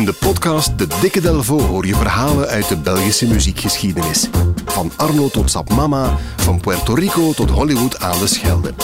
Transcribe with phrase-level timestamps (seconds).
[0.00, 4.28] In de podcast De Dikke Delvo hoor je verhalen uit de Belgische muziekgeschiedenis.
[4.64, 8.74] Van Arno tot Sap Mama, van Puerto Rico tot Hollywood aan de Schelde.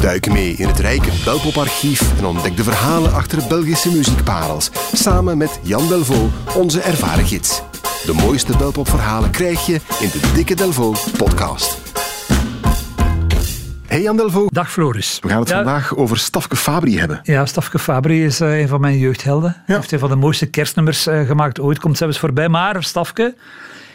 [0.00, 4.70] Duik mee in het rijke Belpoparchief en ontdek de verhalen achter Belgische muziekparels.
[4.92, 7.62] Samen met Jan Delvo, onze ervaren gids.
[8.04, 11.87] De mooiste Belpopverhalen krijg je in de Dikke Delvo podcast.
[13.88, 14.46] Hey Jan Delvo.
[14.50, 15.18] Dag Floris.
[15.20, 17.20] We gaan het Ja, vandaag over Stafke Fabri hebben.
[17.22, 19.62] Ja, Stafke Fabri is eh, een van mijn jeugdhelden.
[19.66, 21.78] Hij heeft een van de mooiste kerstnummers eh, gemaakt ooit.
[21.78, 22.48] Komt zelfs voorbij.
[22.48, 23.34] Maar Stafke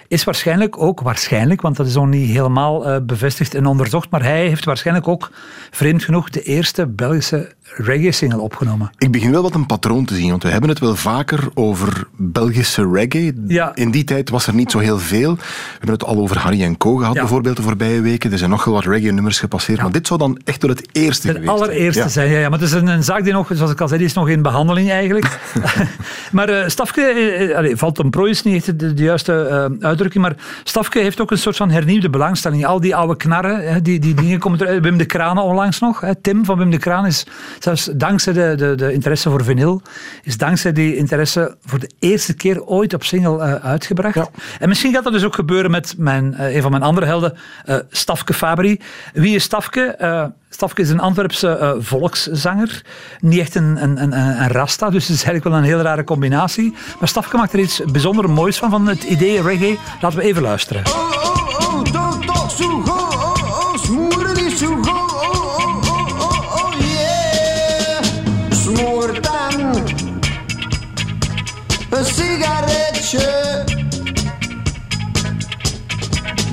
[0.08, 4.23] is waarschijnlijk ook, waarschijnlijk, want dat is nog niet helemaal eh, bevestigd en onderzocht, maar
[4.23, 5.31] hij heeft waarschijnlijk ook,
[5.72, 8.91] vreemd genoeg, de eerste Belgische reggae-single opgenomen.
[8.98, 12.08] Ik begin wel wat een patroon te zien, want we hebben het wel vaker over
[12.16, 13.34] Belgische reggae.
[13.48, 13.76] Ja.
[13.76, 15.36] In die tijd was er niet zo heel veel.
[15.36, 15.41] We
[15.72, 17.20] hebben het al over Harry en Co gehad Ja.
[17.20, 18.31] bijvoorbeeld de voorbije weken.
[18.31, 21.27] Er zijn nog wel wat reggae-nummers gepasseerd, maar dit zou dan echt wel het eerste
[21.27, 21.70] Het geweest zijn.
[21.70, 22.49] allereerste zijn, ja, ja.
[22.49, 24.30] Maar het is een, een zaak die nog, zoals ik al zei, die is nog
[24.30, 25.39] in behandeling eigenlijk.
[26.31, 29.31] maar eh, Stafke, eh, eh, allee, valt een prooi is niet echt de, de juiste
[29.80, 32.66] uitdrukking, maar Stafke heeft ook een soort van hernieuwde belangstelling.
[32.66, 34.81] Al die oude knarren, hè, die, die dingen komen er.
[34.81, 36.02] Wim de Kraan onlangs nog.
[36.02, 36.16] Hè.
[36.16, 37.25] Tim van Wim de Kraan is
[37.59, 39.82] zelfs dankzij de, de, de interesse voor vinyl,
[40.23, 44.16] is dankzij die interesse voor de eerste keer ooit op single eh, uitgebracht.
[44.16, 44.28] Ja.
[44.59, 47.34] En misschien gaat dat dus ook gebeuren met mijn, eh, een van mijn andere helden,
[47.66, 48.80] eh Stafke Fabri.
[49.14, 49.81] Wie is Stafke?
[49.81, 52.81] Eh, Stafke is een Antwerpse eh, volkszanger.
[53.20, 56.04] Niet echt een, een, een, een rasta, dus het is eigenlijk wel een heel rare
[56.04, 56.74] combinatie.
[57.00, 59.78] Maar Stafke maakt er iets bijzonder moois van, van het idee reggae.
[60.02, 60.84] Laten we even luisteren.
[60.86, 63.03] Oh, oh, oh, don't talk so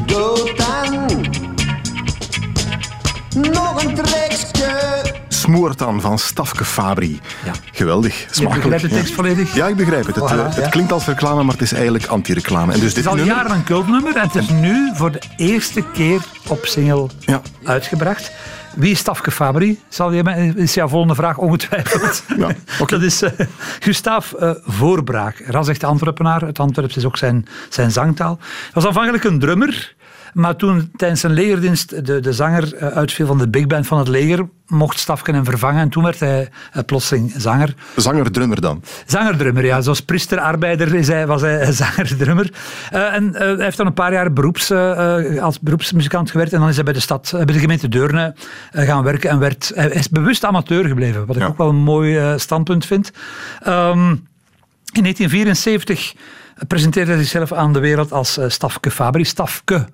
[0.07, 0.93] Dood dan
[3.53, 5.00] nog een trekje.
[5.55, 7.21] Smoertan van Stafke Fabri.
[7.45, 7.53] Ja.
[7.73, 8.63] Geweldig, Je smakelijk.
[8.63, 8.97] begrijpt de ja.
[8.97, 9.55] tekst volledig?
[9.55, 10.15] Ja, ik begrijp het.
[10.17, 12.73] Het, Voilà, eh, het klinkt als reclame, maar het is eigenlijk anti-reclame.
[12.73, 13.35] En dus Het dit is al nummer...
[13.35, 17.41] jaren een cultnummer en het is nu voor de eerste keer op single Ja.
[17.65, 18.33] uitgebracht.
[18.77, 19.81] Wie is Stafke Fabri?
[19.89, 22.23] Zal je, is jouw volgende vraag ongetwijfeld.
[22.39, 22.49] Ja.
[22.87, 23.31] Dat is eh
[23.81, 25.43] Gustaaf eh, Voorbraak.
[25.47, 26.41] Ras echt Antwerpenaar.
[26.41, 28.39] Het Antwerps is ook zijn, zijn zangtaal.
[28.41, 29.95] Hij was aanvankelijk een drummer.
[30.33, 33.99] Maar toen tijdens zijn legerdienst de, de zanger eh, uitviel van de big band van
[33.99, 35.81] het leger, mocht Stafke hem vervangen.
[35.81, 37.75] En toen werd hij eh, plotseling zanger.
[37.97, 38.83] Zanger-drummer dan.
[39.07, 39.81] Zanger-drummer, ja.
[39.81, 42.53] Zoals priester-arbeider was hij zanger-drummer.
[42.91, 44.71] Eh, en hij heeft dan een paar jaar beroeps,
[45.41, 46.53] als beroepsmuzikant gewerkt.
[46.53, 48.35] En dan is hij bij de stad, bij de gemeente Deurne
[48.73, 49.31] gaan werken.
[49.31, 51.27] En werd, hij is bewust amateur gebleven.
[51.27, 51.49] Wat ik Ja.
[51.49, 53.11] ook wel een mooi standpunt vind.
[53.63, 54.15] Ehm,
[54.93, 56.15] in 1974
[56.69, 59.25] presenteerde zichzelf aan de wereld als eh, Stafke Fabri.
[59.25, 59.87] Stafke,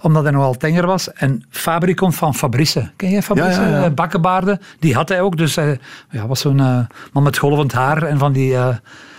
[0.00, 1.12] omdat hij nogal tenger was.
[1.12, 2.90] En Fabri komt van Fabrice.
[2.96, 3.60] Ken jij Fabrice?
[3.60, 3.84] Ja, ja, ja.
[3.84, 4.60] Eh, Bakkenbaarden.
[4.78, 5.36] Die had hij ook.
[5.36, 5.78] Dus hij
[6.10, 6.78] ja, was zo'n eh,
[7.12, 8.54] man met golvend haar en van die...
[8.56, 8.68] eh,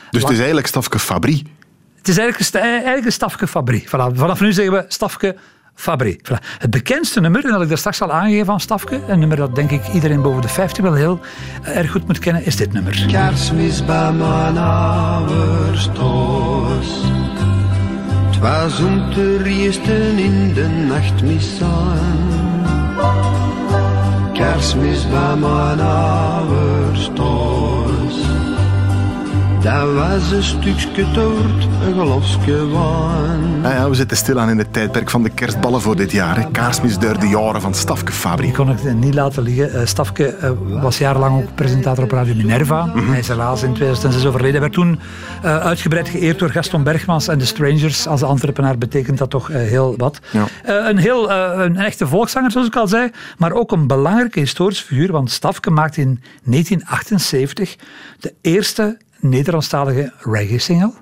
[0.10, 1.44] Dus het is eigenlijk Stafke Fabri.
[1.98, 3.84] het is eigenlijk eigenlijk een Stafke Fabri.
[3.88, 4.14] Voilà.
[4.16, 5.36] Vanaf nu zeggen we Stafke
[5.76, 6.20] Fabri.
[6.24, 6.58] Voilà.
[6.58, 9.56] Het bekendste nummer, en dat ik daar straks al aangegeven van Stafke, een nummer dat
[9.56, 11.20] denk ik iedereen boven de 50 wel heel
[11.64, 13.06] erg goed moet kennen, is dit nummer.
[13.08, 17.02] Kerstmis bij mijn ouders thuis.
[18.26, 22.30] Het was om te riesten in de nachtmis aan.
[24.34, 27.71] Kerstmis bij mijn ouders thuis.
[29.62, 33.62] Dat was een stukje toort, een glasje wijn.
[33.62, 36.48] Ja, ja, we zitten stilaan in het tijdperk van de kerstballen voor dit jaar.
[36.52, 38.46] Kaarsmis door de jaren van Stafke Fabri.
[38.46, 39.74] Die kon ik eh, niet laten liggen.
[39.74, 40.52] Eh, Stafke eh,
[40.82, 42.92] was jarenlang ook presentator op Radio Minerva.
[42.96, 44.52] Hij is helaas in 2006 overleden.
[44.52, 45.00] Hij werd toen
[45.42, 48.08] eh, uitgebreid geëerd door Gaston Bergmans en de Strangers.
[48.08, 50.20] Als Antwerpenaar betekent dat toch heel wat.
[50.32, 50.46] Ja.
[50.64, 53.10] Eh, een, heel, een echte volkszanger, zoals ik al zei.
[53.38, 55.12] Maar ook een belangrijke historische figuur.
[55.12, 57.76] Want Stafke maakte in 1978
[58.20, 60.94] de eerste Nederlandstalige reggae-single.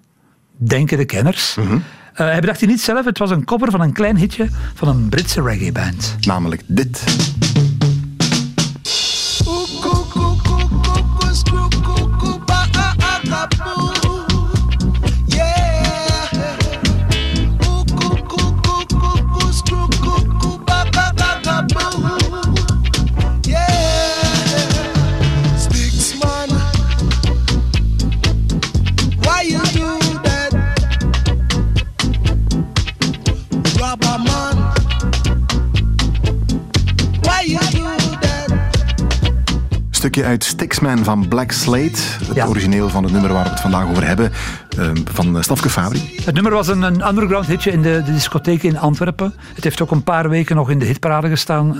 [0.57, 1.55] Denken de kenners.
[1.55, 1.73] Mhm.
[1.73, 3.05] Eh, hij bedacht die niet zelf.
[3.05, 6.15] Het was een cover van een klein hitje van een Britse reggae-band.
[6.19, 7.03] Namelijk dit.
[40.19, 41.99] Stukje uit Sticksman van Black Slate.
[42.25, 42.45] Het Ja.
[42.47, 44.31] origineel van het nummer waar we het vandaag over hebben.
[44.79, 46.13] Eh, van eh, Stafke Fabri.
[46.25, 49.33] Het nummer was een, een underground hitje in de, de discotheek in Antwerpen.
[49.53, 51.79] Het heeft ook een paar weken nog in de hitparade gestaan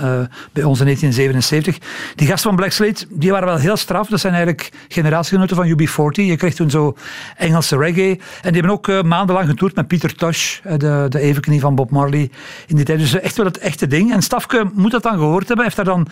[0.52, 1.78] bij ons in 1977.
[2.14, 4.08] Die gasten van Black Slate die waren wel heel straf.
[4.08, 6.24] Dat zijn eigenlijk generatiegenoten van UB40.
[6.24, 6.96] Je kreeg toen zo
[7.36, 8.10] Engelse reggae.
[8.42, 11.90] En die hebben ook eh, maandenlang getoerd met Pieter Tosh, de, de evenknie van Bob
[11.90, 12.30] Marley
[12.66, 12.98] in die tijd.
[12.98, 14.12] Dus echt wel het echte ding.
[14.12, 15.64] En Stafke moet dat dan gehoord hebben.
[15.64, 16.08] Heeft daar dan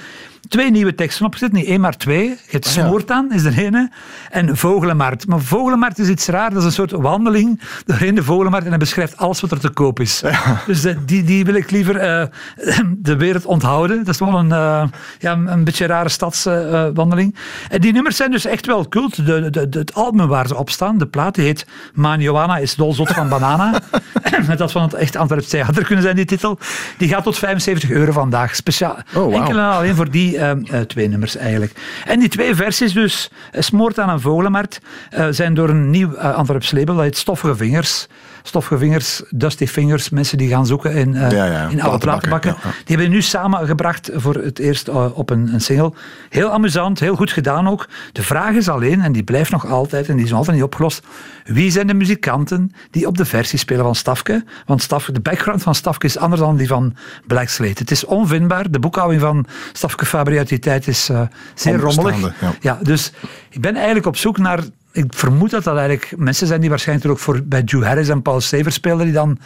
[0.49, 1.53] twee nieuwe teksten op gezet.
[1.53, 2.37] Niet één, maar twee.
[2.47, 2.71] Het ja.
[2.71, 3.91] smoort aan is er ene.
[4.31, 5.27] En Vogelenmarkt.
[5.27, 6.51] Maar Vogelenmarkt is iets raar.
[6.51, 8.65] Dat is een soort wandeling doorheen de Vogelenmarkt.
[8.65, 10.23] En hij beschrijft alles wat er te koop is.
[10.67, 12.27] Dus eh, die, die wil ik liever eh,
[13.09, 13.97] de wereld onthouden.
[14.05, 14.85] Dat is wel een, eh,
[15.19, 17.37] ja, een beetje rare stadswandeling.
[17.69, 19.27] en die nummers zijn dus echt wel cult.
[19.27, 22.57] De, de, de- het album waar ze op staan, de plaat, die heet Maan Johanna
[22.57, 23.81] is dolzot van banana.
[24.57, 26.59] Dat van het echt Antwerps theater kunnen zijn, die titel.
[26.99, 28.55] Die gaat tot 75 euro vandaag.
[28.55, 28.97] Speciaal.
[29.15, 29.35] Oh.
[29.35, 30.39] Enkel en alleen voor die
[30.87, 31.73] twee nummers eigenlijk.
[32.05, 36.35] En die twee versies dus, Smoort aan een Vogelenmarkt, eh, zijn door een nieuw eh,
[36.35, 38.07] Antwerps label, dat heet Stoffige Vingers.
[38.43, 42.71] Stoffige Vingers, Dusty Fingers, mensen die gaan zoeken in, Ja, ja, in oude platenbakken, ja.
[42.71, 45.93] Die hebben nu samengebracht voor het eerst eh, op een, een single.
[46.29, 47.89] Heel amusant, heel goed gedaan ook.
[48.13, 50.67] De vraag is alleen, en die blijft nog altijd, en die is nog altijd niet
[50.67, 51.07] opgelost,
[51.45, 54.45] wie zijn de muzikanten die op de versie spelen van Stafke?
[54.67, 57.79] Want Stafke, de background van Stafke is anders dan die van Black Slate.
[57.79, 58.71] Het is onvindbaar.
[58.71, 61.23] De boekhouding van Stafke Fabri uit die tijd is eh,
[61.55, 62.35] zeer rommelig.
[62.61, 62.79] Ja.
[62.83, 63.13] dus
[63.51, 64.61] ik ben eigenlijk op zoek naar...
[64.99, 68.23] Ik vermoed dat dat eigenlijk mensen zijn die waarschijnlijk ook voor, bij Joe Harris en
[68.23, 69.39] Paul Sever speelden, die dan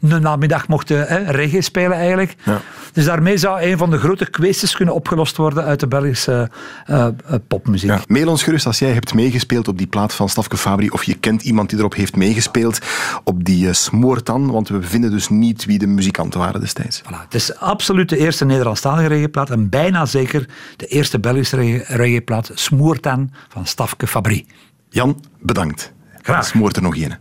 [0.00, 2.36] een namiddag mochten hè, reggae spelen eigenlijk.
[2.44, 2.60] Ja.
[2.92, 6.50] Dus daarmee zou een van de grote kwesties kunnen opgelost worden uit de Belgische
[6.86, 7.12] eh, eh,
[7.48, 7.90] popmuziek.
[7.90, 8.00] Ja.
[8.06, 11.14] Mail ons gerust als jij hebt meegespeeld op die plaat van Stafke Fabri of je
[11.14, 12.78] kent iemand die erop heeft meegespeeld
[13.24, 17.02] op die uh, smoortan, want we vinden dus niet wie de muzikanten waren destijds.
[17.02, 17.24] Voilà.
[17.24, 20.46] Het is absoluut de eerste Nederlandstalige reggaeplaat en bijna zeker
[20.76, 24.46] de eerste Belgische reggae- reggaeplaat Smoortan van Stafke Fabri.
[24.92, 25.92] Jan, bedankt.
[26.22, 26.44] Graag.
[26.44, 27.18] Smoort er nog een.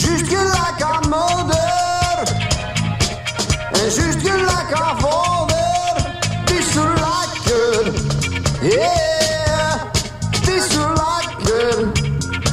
[0.00, 2.36] Juste gelijk aan moeder
[3.72, 6.10] En juste gelijk aan vader
[6.40, 7.92] Het is zo lekker
[8.62, 9.74] Yeah.
[10.30, 11.88] Het is zo lekker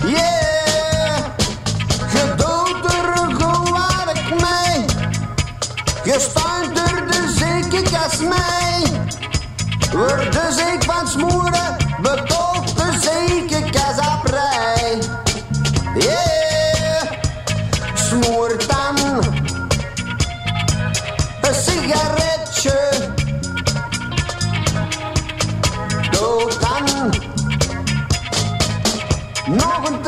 [0.06, 1.18] Yeah.
[2.14, 3.66] Je doet er gewoon
[4.30, 4.86] mee.
[6.04, 8.84] Je stuint er de zeker als mij
[9.92, 11.78] Word de zeek van smoeren.
[12.02, 14.98] Betoelt de zeker kazaprij
[15.96, 16.25] Yeah,
[18.24, 19.24] smoor dan
[21.42, 22.80] een sigaretje.
[26.12, 27.14] Doe dan
[29.56, 30.02] nog een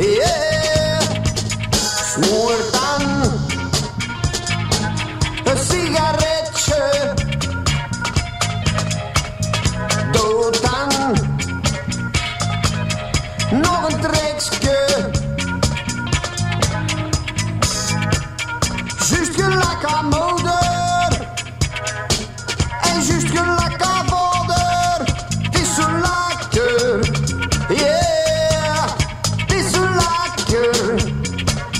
[0.00, 1.00] Yeah,
[1.72, 2.67] smoor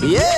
[0.01, 0.38] Yeah.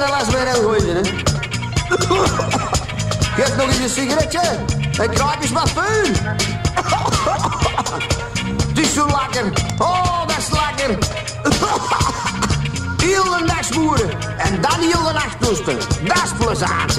[0.00, 1.00] de las weer heel goed, hè.
[3.34, 4.40] Geef nog eens een sigaretje.
[4.96, 6.14] Het kruip is wat puin.
[8.68, 9.06] Het is zo.
[9.78, 10.98] Oh, dat is lekker.
[13.02, 14.10] Heel de dag smoeren.
[14.38, 15.78] En dan heel de nacht rusten.
[16.04, 16.98] Dat is plezant,